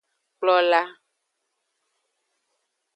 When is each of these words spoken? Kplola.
Kplola. 0.37 0.81